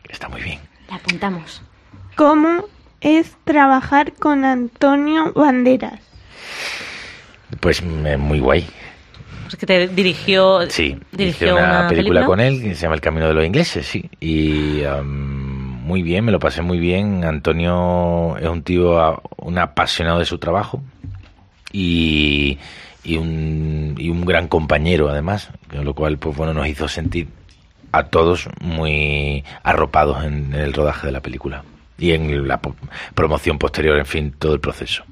[0.10, 0.60] está muy bien.
[0.89, 1.63] La apuntamos.
[2.15, 2.65] ¿Cómo
[3.06, 6.00] es trabajar con Antonio Banderas?
[7.60, 8.65] Pues mm, muy guay.
[9.44, 13.02] Pues que te dirigió, Sí, dirigió una, película, película con él que se llama El
[13.02, 14.10] Camino de los Ingleses, sí.
[14.20, 17.24] Y am, muy bien, me lo pasé muy bien.
[17.24, 20.82] Antonio es un tío, a- un apasionado de su trabajo
[21.72, 22.58] y,
[23.04, 27.28] y, un, y un gran compañero además, con lo cual pues bueno nos hizo sentir
[27.91, 31.63] a todos muy arropados en, en el rodaje de la película
[31.98, 32.60] y en la
[33.14, 35.04] promoción posterior, en fin, todo el proceso.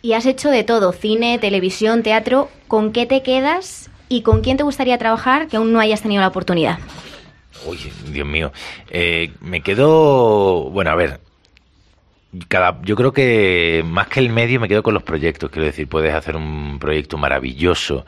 [0.00, 2.48] Y has hecho de todo, cine, televisión, teatro.
[2.68, 6.20] ¿Con qué te quedas y con quién te gustaría trabajar que aún no hayas tenido
[6.20, 6.78] la oportunidad?
[7.66, 7.78] Uy,
[8.12, 8.52] Dios mío.
[8.90, 10.70] Eh, me quedo.
[10.70, 11.20] Bueno, a ver.
[12.46, 15.50] Cada, yo creo que más que el medio me quedo con los proyectos.
[15.50, 18.04] Quiero decir, puedes hacer un proyecto maravilloso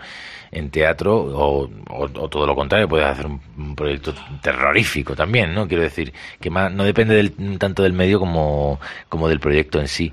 [0.52, 5.68] en teatro o, o- o todo lo contrario, puedes hacer un, proyecto terrorífico también, ¿no?
[5.68, 9.88] Quiero decir, que más no depende del- tanto del medio como, como del proyecto en
[9.88, 10.12] sí.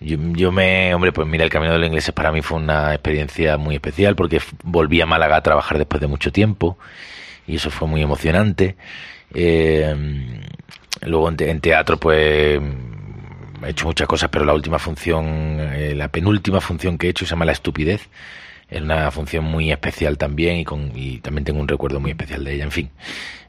[0.00, 2.92] Yo, yo me, hombre, pues mira, el Camino de los Ingleses para mí fue una
[2.92, 6.76] experiencia muy especial porque volví a Málaga a trabajar después de mucho tiempo
[7.46, 8.76] y eso fue muy emocionante.
[9.34, 9.94] Eh,
[11.02, 12.60] luego en, te- en teatro, pues
[13.64, 15.26] he hecho muchas cosas, pero la última función,
[15.60, 18.08] eh, la penúltima función que he hecho se llama La Estupidez.
[18.72, 22.42] Es una función muy especial también y, con, y también tengo un recuerdo muy especial
[22.42, 22.64] de ella.
[22.64, 22.90] En fin,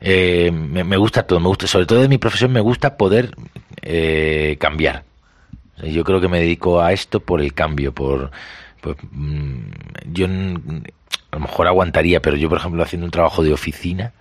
[0.01, 3.33] eh, me, gusta todo, me gusta, sobre todo de mi profesión, me gusta poder
[3.81, 5.05] eh, cambiar.
[5.81, 8.31] Yo creo que me dedico a esto por el cambio, por...
[8.81, 9.59] pues, mm,
[10.11, 14.11] yo a lo mejor aguantaría, pero yo, por ejemplo, haciendo un trabajo de oficina,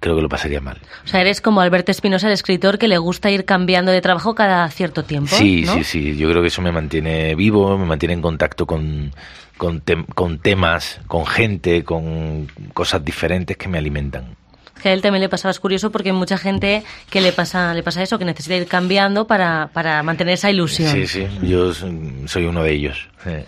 [0.00, 0.78] creo que lo pasaría mal.
[1.04, 4.34] O sea, eres como Alberto Espinosa, el escritor, que le gusta ir cambiando de trabajo
[4.34, 5.34] cada cierto tiempo.
[5.36, 5.74] Sí, ¿no?
[5.74, 6.16] sí, sí.
[6.16, 9.12] Yo creo que eso me mantiene vivo, me mantiene en contacto con,
[9.56, 14.36] con, tem- con temas, con gente, con cosas diferentes que me alimentan.
[14.82, 17.72] Que a él también le pasaba, es curioso, porque hay mucha gente que le pasa,
[17.72, 20.92] le pasa eso, que necesita ir cambiando para, para mantener esa ilusión.
[20.92, 21.26] Sí, sí.
[21.42, 23.08] Yo soy uno de ellos.
[23.24, 23.46] Eh.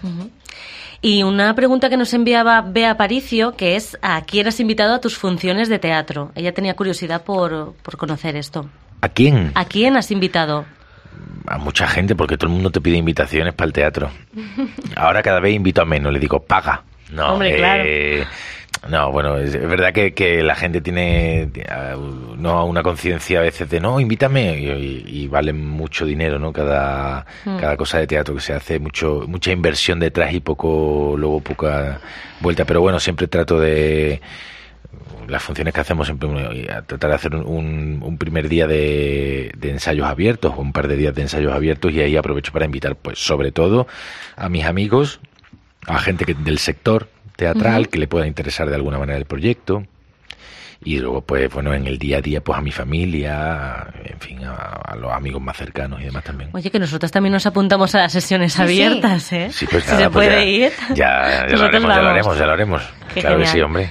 [1.01, 5.01] Y una pregunta que nos enviaba Bea Paricio, que es ¿a quién has invitado a
[5.01, 6.33] tus funciones de teatro?
[6.35, 8.69] Ella tenía curiosidad por, por conocer esto.
[9.01, 9.53] ¿A quién?
[9.55, 10.65] ¿A quién has invitado?
[11.47, 14.11] A mucha gente, porque todo el mundo te pide invitaciones para el teatro.
[14.97, 16.83] Ahora cada vez invito a menos, le digo, paga.
[17.13, 17.85] No, Hombre, claro.
[18.88, 21.97] No, bueno, es, verdad que, que la gente tiene eh,
[22.37, 26.53] no una conciencia a veces de no, invítame y, y- y vale mucho dinero, ¿no?
[26.53, 27.57] Cada, Mm.
[27.59, 32.01] cada cosa de teatro que se hace, mucho mucha inversión detrás y poco luego poca
[32.41, 32.64] vuelta.
[32.64, 34.21] Pero bueno, siempre trato de
[35.27, 36.29] las funciones que hacemos siempre
[36.87, 40.88] tratar de hacer un, un- un primer día de, de ensayos abiertos o un par
[40.88, 43.87] de días de ensayos abiertos y ahí aprovecho para invitar pues sobre todo
[44.37, 45.21] a mis amigos
[45.87, 49.85] a gente que, del sector teatral que le pueda interesar de alguna manera el proyecto.
[50.85, 54.44] Y luego pues bueno en el día a día pues a mi familia en fin
[54.44, 56.51] a, a los amigos más cercanos y demás también.
[56.53, 58.62] Oye, que nosotros también nos apuntamos a las sesiones Sí, sí.
[58.62, 59.48] abiertas, ¿eh?
[59.53, 60.72] sí pues si nada, se pues puede ya, ir.
[60.94, 62.83] ya, ya lo haremos ya lo haremos ya lo haremos.
[63.14, 63.90] Qué claro que sí hombre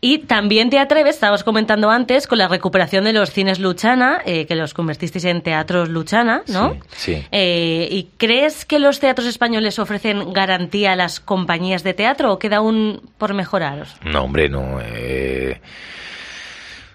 [0.00, 4.46] Y también te atreves, estábamos comentando antes, con la recuperación de los cines Luchana, eh,
[4.46, 6.74] que los convertisteis en teatros Luchana, ¿no?
[6.92, 7.24] sí, sí.
[7.32, 12.38] Eh, ¿Y crees que los teatros españoles ofrecen garantía a las compañías de teatro o
[12.38, 13.86] queda aún por mejorar?
[14.04, 14.78] No, hombre, no.
[14.82, 15.60] eh,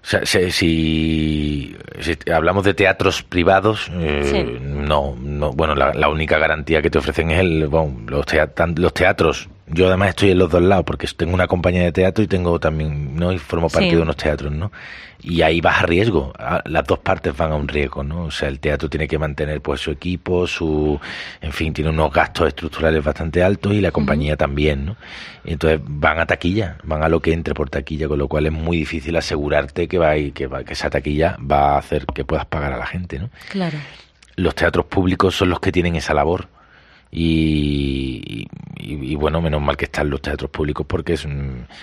[0.04, 4.58] o sea, si, si- si hablamos de teatros privados, eh, Sí.
[4.62, 5.52] no, no.
[5.54, 9.48] Bueno, la, la única garantía que te ofrecen es el, bueno, los teatros.
[9.74, 12.60] Yo además estoy en los dos lados porque tengo una compañía de teatro y tengo
[12.60, 13.32] también, ¿no?
[13.32, 13.96] Y formo parte Sí.
[13.96, 14.70] de unos teatros, ¿no?
[15.24, 16.34] Y ahí vas a riesgo.
[16.38, 18.24] A- Las dos partes van a un riesgo, ¿no?
[18.26, 21.00] O sea, el teatro tiene que mantener pues su equipo, su,
[21.42, 24.96] en fin, tiene unos gastos estructurales bastante altos y la compañía también, ¿no?
[25.46, 28.52] Entonces van a taquilla, van a lo que entre por taquilla, con lo cual es
[28.52, 32.26] muy difícil asegurarte que va y que, va, que esa taquilla va a hacer que
[32.26, 33.30] puedas pagar a la gente, ¿no?
[33.50, 33.78] Claro.
[34.36, 36.48] Los teatros públicos son los que tienen esa labor
[37.12, 38.48] y,
[38.80, 41.28] y- y, bueno, menos mal que están los teatros públicos porque es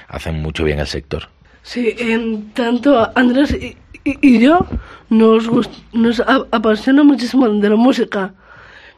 [0.08, 1.28] hacen mucho bien al sector.
[1.62, 3.56] Sí, en tanto Andrés
[4.04, 4.66] y, yo
[5.10, 8.32] nos, gust- nos apasiona muchísimo de la música.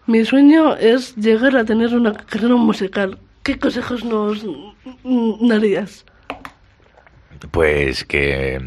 [0.07, 3.19] Mi sueño es llegar a tener una carrera musical.
[3.43, 4.45] ¿Qué consejos nos
[5.40, 6.05] darías?
[7.51, 8.61] Pues que eh,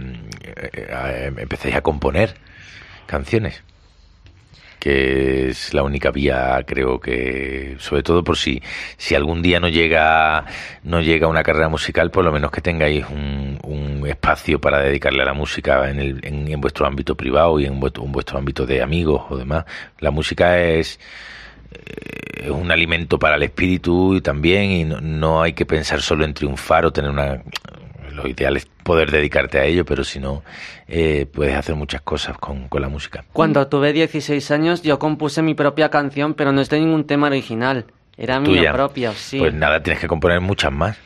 [0.73, 2.35] eh, empecéis a componer
[3.05, 3.63] canciones
[4.83, 8.61] que es la única vía creo que sobre todo por si
[8.97, 10.43] si algún día no llega
[10.83, 15.21] no llega una carrera musical por lo menos que tengáis un, un espacio para dedicarle
[15.21, 18.37] a la música en, el, en, en vuestro ámbito privado y en vuestro, en vuestro
[18.37, 19.63] ámbito de amigos o demás.
[19.99, 20.99] La música es
[21.71, 26.01] eh, es un alimento para el espíritu y también y no, no hay que pensar
[26.01, 27.41] solo en triunfar o tener una
[28.13, 30.43] lo ideal es poder dedicarte a ello pero si no
[30.87, 35.41] eh, puedes hacer muchas cosas con, con la música Cuando tuve 16 años yo compuse
[35.41, 37.85] mi propia canción, pero no es de ningún tema original.
[38.17, 39.39] Era mía propia, sí.
[39.39, 40.97] pues nada tienes que componer muchas más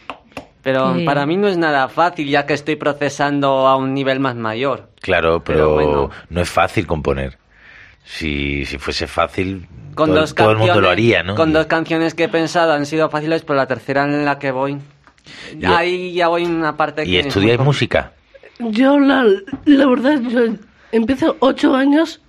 [0.61, 1.05] Pero Sí.
[1.05, 4.89] para mí no es nada fácil, ya que estoy procesando a un nivel más mayor.
[5.01, 6.09] claro pero, Pero bueno.
[6.29, 7.37] no es fácil componer
[8.03, 11.35] si, si fuese fácil Con todo, dos todo el mundo lo canciones- haría ¿no?
[11.35, 14.51] Con dos canciones que he pensado han sido fáciles, pero la tercera en la que
[14.51, 14.77] voy.
[15.65, 17.09] Ahí ya voy en una parte que.
[17.09, 18.13] y es estudiáis música
[18.59, 19.25] Yo, la,
[19.65, 20.41] la verdad, yo
[20.91, 22.21] empecé ocho años,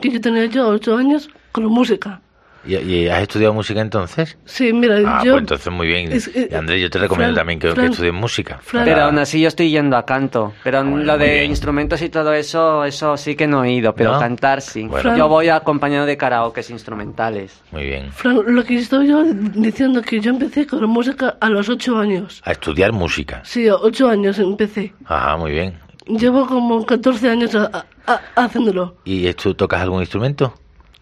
[0.00, 2.20] que yo tenía yo ocho años, con música.
[2.66, 4.36] ¿Y, y has estudiado música entonces?
[4.44, 5.32] Sí, mira, Ah, yo...
[5.32, 6.12] pues entonces muy bien.
[6.12, 8.58] es- eh, Y Andrés, yo te recomiendo Fran- también que, que Fran- estudies música.
[8.62, 10.52] Fran- Pero aún así yo estoy yendo a canto.
[10.64, 11.50] Pero Bueno, lo muy de bien.
[11.50, 13.94] instrumentos y todo eso, eso sí que no he ido.
[13.94, 14.18] Pero ¿No?
[14.18, 14.84] cantar sí.
[14.88, 15.16] Bueno.
[15.16, 17.60] Yo voy acompañado de karaokes instrumentales.
[17.70, 18.10] Muy bien.
[18.12, 22.42] Fran, lo que estoy yo diciendo que yo empecé con música a los ocho años.
[22.44, 23.42] A estudiar música.
[23.44, 24.92] Sí, a ocho años empecé.
[25.04, 25.78] Ajá, muy bien.
[26.06, 28.96] Llevo como 14 años a- a- haciéndolo.
[29.04, 30.54] ¿Y tú tocas algún instrumento?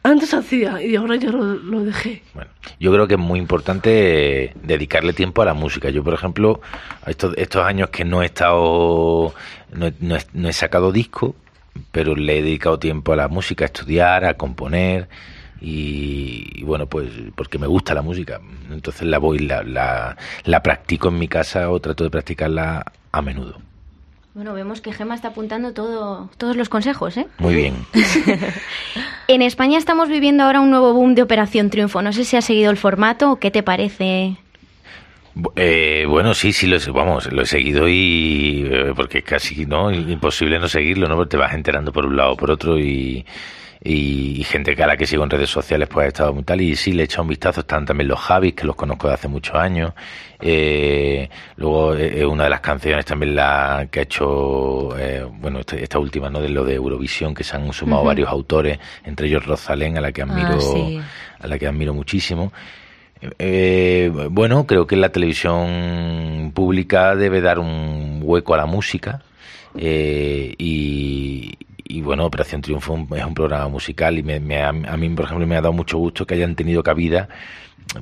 [0.05, 2.23] Antes hacía y ahora ya lo, dejé.
[2.35, 5.89] Bueno, yo creo que es muy importante dedicarle tiempo a la música.
[5.89, 6.61] Yo, por ejemplo,
[7.07, 9.33] estos, años que no he estado,
[9.73, 11.35] no he sacado disco,
[11.91, 15.09] pero le he dedicado tiempo a la música, a estudiar, a componer
[15.59, 18.41] y, y bueno, pues porque me gusta la música.
[18.71, 23.23] Entonces la voy, la, la, la practico en mi casa o trato de practicarla a
[23.23, 23.59] menudo.
[24.35, 27.27] Bueno, vemos que Gema está apuntando todo, todos los consejos, ¿eh?
[27.39, 27.75] Muy bien.
[29.27, 32.03] En España estamos viviendo ahora un nuevo boom de Operación Triunfo.
[32.03, 34.37] No sé si has seguido el formato o qué te parece.
[35.57, 39.65] Eh, bueno, sí, sí, lo, he- vamos, lo he seguido y eh, porque es casi
[39.65, 41.17] no imposible no seguirlo, ¿no?
[41.17, 43.25] Porque te vas enterando por un lado o por otro y,
[43.85, 46.43] y, y gente que a la que sigo en redes sociales pues ha estado muy
[46.43, 49.09] tal y sí, le he echado un vistazo, están también los Javis, que los conozco
[49.09, 49.93] de hace muchos años.
[50.41, 55.83] Eh, luego eh, una de las canciones también la que ha hecho, eh, bueno, este-
[55.83, 56.41] esta última, ¿no?
[56.41, 60.13] De lo de Eurovisión, que se han sumado varios autores, entre ellos Rosalén, a la
[60.13, 61.01] que admiro, Ah, sí.
[61.41, 62.53] a la que admiro muchísimo.
[63.39, 69.23] Eh, bueno, creo que la televisión pública debe dar un hueco a la música
[69.77, 75.09] eh, y, y, bueno, Operación Triunfo es un programa musical y me, me a mí,
[75.11, 77.29] por ejemplo, me ha dado mucho gusto que hayan tenido cabida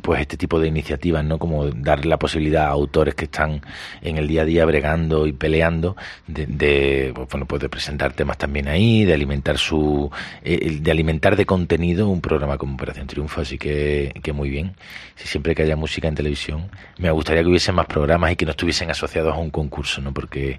[0.00, 1.38] pues este tipo de iniciativas, ¿no?
[1.38, 3.60] Como dar la posibilidad a autores que están
[4.00, 8.12] en el día a día bregando y peleando de, de, pues, bueno, pues de presentar
[8.12, 10.10] temas también ahí, de alimentar su
[10.42, 14.74] eh, de alimentar de contenido un programa como Operación Triunfo, así que, que muy bien.
[15.16, 18.46] Si siempre que haya música en televisión, me gustaría que hubiese más programas y que
[18.46, 20.12] no estuviesen asociados a un concurso, ¿no?
[20.14, 20.58] Porque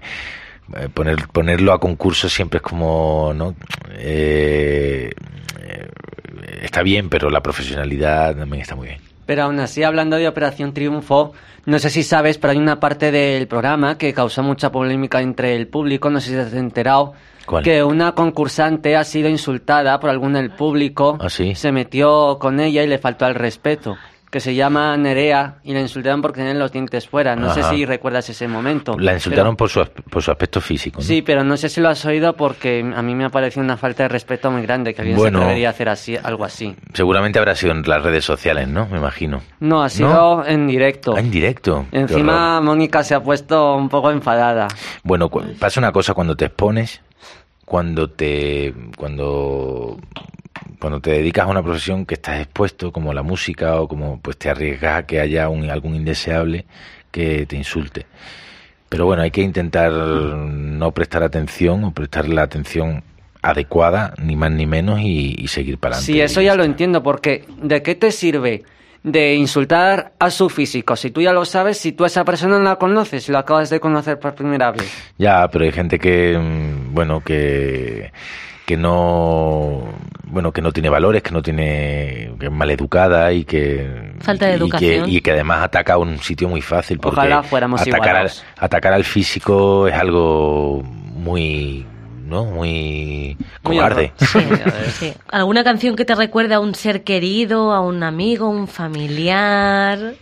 [0.76, 3.54] eh, poner, ponerlo a concurso siempre es como, ¿no?
[3.96, 5.10] Eh,
[5.60, 5.88] eh,
[6.62, 9.00] está bien, pero la profesionalidad también está muy bien.
[9.26, 11.32] Pero aún así, hablando de Operación Triunfo,
[11.66, 15.56] no sé si sabes, pero hay una parte del programa que causó mucha polémica entre
[15.56, 17.14] el público, no sé si te has enterado,
[17.46, 17.64] ¿Cuál?
[17.64, 21.54] que una concursante ha sido insultada por algún del público, ¿Ah, sí?
[21.54, 23.96] se metió con ella y le faltó al respeto,
[24.34, 27.36] que se llama Nerea y la insultaron porque tenían los dientes fuera.
[27.36, 28.96] No sé si recuerdas ese momento.
[28.98, 30.96] La insultaron Pero- por su, por su aspecto físico.
[30.98, 31.04] ¿no?
[31.06, 33.76] Sí, pero no sé si lo has oído porque a mí me ha parecido una
[33.76, 35.38] falta de respeto muy grande que alguien Bueno.
[35.38, 36.74] se atrevería a hacer así, algo así.
[36.94, 38.86] Seguramente habrá sido en las redes sociales, ¿no?
[38.88, 39.40] Me imagino.
[39.60, 41.14] No, ha sido en directo.
[41.16, 41.86] Ah, en directo.
[41.92, 42.60] Encima.
[42.60, 44.66] Mónica se ha puesto un poco enfadada.
[45.04, 47.00] Bueno, pasa una cosa cuando te expones,
[47.64, 49.96] cuando te cuando
[50.78, 54.36] cuando te dedicas a una profesión que estás expuesto, como la música o como pues
[54.36, 56.64] te arriesgas a que haya un, algún indeseable
[57.10, 58.06] que te insulte.
[58.88, 63.02] Pero bueno, hay que intentar no prestar atención o prestar la atención
[63.42, 66.12] adecuada, ni más ni menos, y, y seguir para adelante.
[66.12, 68.62] Sí, eso ya lo entiendo, porque ¿de qué te sirve
[69.02, 70.96] de insultar a su físico?
[70.96, 73.38] Si tú ya lo sabes, si tú a esa persona no la conoces, si lo
[73.38, 74.90] acabas de conocer por primera vez.
[75.18, 78.12] Ya, pero hay gente que, mm, bueno, que,
[78.66, 79.82] que no,
[80.24, 84.52] bueno, que no tiene valores, que no tiene, que es maleducada y que Falta de
[84.52, 85.10] y que- educación.
[85.10, 86.98] y que, además ataca a un sitio muy fácil.
[86.98, 91.86] Porque Ojalá fuéramos atacar al, atacar al físico es algo muy,
[92.26, 92.44] ¿no?
[92.46, 94.12] Muy Muy cobarde.
[94.18, 95.12] Sí.
[95.30, 100.14] ¿Alguna canción que te recuerde a un ser querido, a un amigo, un familiar?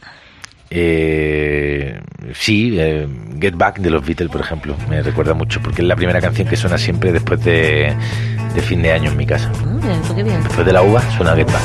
[0.74, 2.00] Eh,
[2.32, 3.06] sí, eh,
[3.38, 6.48] Get Back de los Beatles, por ejemplo, me recuerda mucho porque es la primera canción
[6.48, 7.94] que suena siempre después de,
[8.54, 9.52] de fin de año en mi casa.
[9.54, 10.42] Ah, qué bien.
[10.42, 11.62] Después de la uva suena Get Back.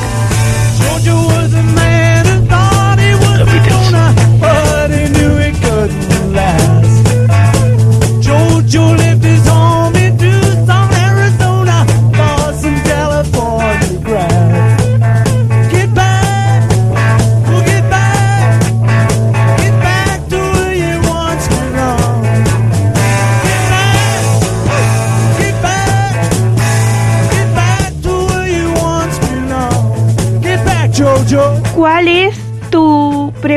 [0.80, 1.16] Georgia
[8.82, 9.07] was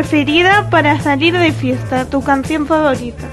[0.01, 2.07] preferida para salir de fiesta?
[2.07, 3.28] ¿Tu canción favorita?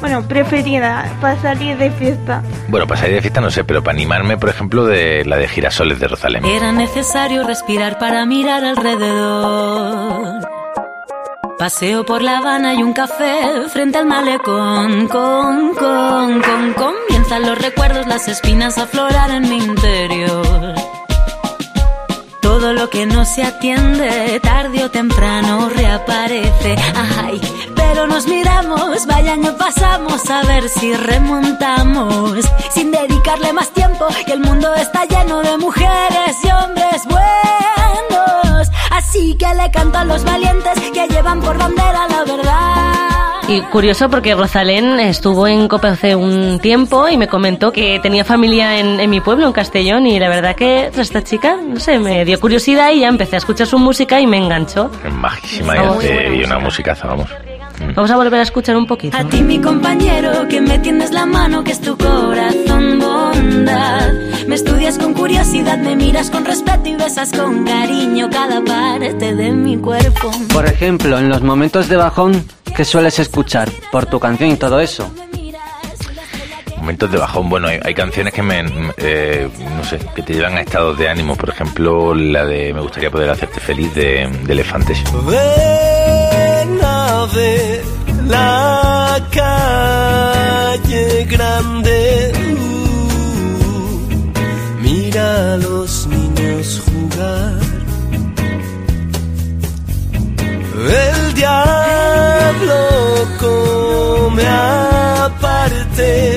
[0.00, 2.42] Bueno, preferida para salir de fiesta.
[2.68, 5.46] Bueno, para salir de fiesta no sé, pero para animarme, por ejemplo, de la de
[5.46, 6.42] Girasoles de Rosalén.
[6.46, 10.48] Era necesario respirar para mirar alrededor.
[11.58, 15.08] Paseo por La Habana y un café frente al malecón.
[15.08, 20.74] Con, con, con, comienzan los recuerdos, las espinas a aflorar en mi interior.
[22.40, 25.15] Todo lo que no se atiende, tarde o temprano
[26.06, 26.76] reaparece.
[27.22, 27.40] Ay,
[27.74, 32.44] pero nos miramos, vaya año pasamos a ver si remontamos.
[32.70, 38.68] Sin dedicarle más tiempo, y el mundo está lleno de mujeres y hombres buenos.
[38.90, 42.95] Así que le canto a los valientes que llevan por bandera la verdad.
[43.48, 48.24] Y curioso porque Rosalén estuvo en Copa hace un tiempo y me comentó que tenía
[48.24, 52.00] familia en, en mi pueblo, en Castellón, y la verdad que esta chica, no sé,
[52.00, 54.90] me dio curiosidad y ya empecé a escuchar su música y me enganchó.
[55.04, 57.30] Es majísima y una musicaza, vamos.
[57.94, 59.16] Vamos a volver a escuchar un poquito.
[59.16, 64.12] A ti mi compañero, que me tiendes la mano, que es tu corazón bondad.
[64.48, 69.52] Me estudias con curiosidad, me miras con respeto y besas con cariño cada parte de
[69.52, 70.30] mi cuerpo.
[70.52, 72.44] Por ejemplo, en los momentos de bajón,
[72.76, 73.70] ¿qué sueles escuchar?
[73.90, 75.10] Por tu canción y todo eso.
[76.76, 78.64] Momentos de bajón, bueno, hay, hay canciones que me,
[78.98, 81.34] eh, no sé, que te llevan a estados de ánimo.
[81.34, 85.02] Por ejemplo, la de Me gustaría poder hacerte feliz de, de Elefantes.
[85.26, 87.82] Ven a ver
[88.26, 92.32] la calle grande.
[92.60, 94.08] Uh,
[94.82, 96.05] mira a los
[105.98, 106.32] en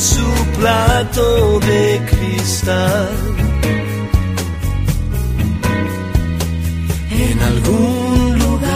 [0.00, 0.24] su
[0.58, 3.08] plato de cristal.
[7.10, 8.70] En algún lugar.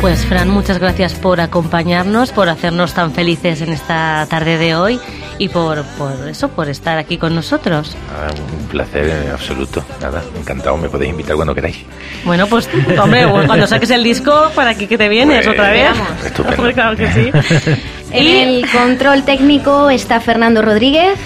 [0.00, 5.00] Pues Fran, muchas gracias por acompañarnos, por hacernos tan felices en esta tarde de hoy
[5.38, 7.96] y por, por eso, por estar aquí con nosotros.
[8.10, 8.30] Ah,
[8.60, 9.84] un placer eh, absoluto.
[10.00, 10.76] Nada, encantado.
[10.76, 11.78] Me podéis invitar cuando queráis.
[12.24, 12.68] Bueno, pues
[13.00, 15.90] hombre, cuando saques el disco, ¿para qué que te vienes Pues, otra vez?
[16.24, 16.56] estupendo.
[16.62, 17.30] Pues claro que sí.
[18.12, 21.18] En el control técnico está Fernando Rodríguez,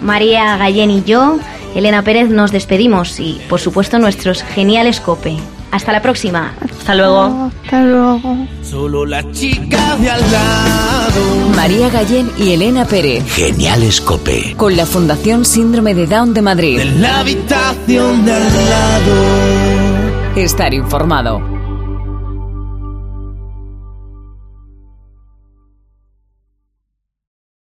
[0.00, 1.38] María Gallén y yo.
[1.74, 5.36] Elena Pérez nos despedimos y, por supuesto, nuestros geniales cope.
[5.72, 6.54] Hasta la próxima.
[6.60, 7.50] Hasta luego.
[7.64, 8.46] Hasta luego.
[8.62, 11.48] Solo la chica de al lado.
[11.56, 13.24] María Gallén y Elena Pérez.
[13.34, 14.54] Geniales Cope.
[14.58, 16.78] Con la Fundación Síndrome de Down de Madrid.
[16.78, 20.36] En la habitación de al lado.
[20.36, 21.51] Estar informado.